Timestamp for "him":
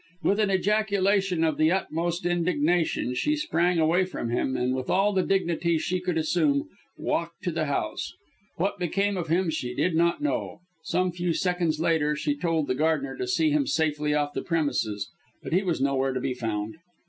4.31-4.57, 9.27-9.51, 13.51-13.67